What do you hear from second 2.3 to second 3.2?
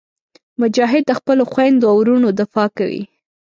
دفاع کوي.